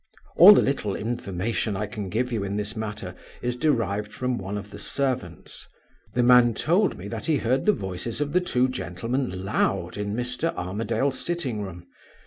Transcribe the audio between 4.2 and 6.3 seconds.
one of the servants. The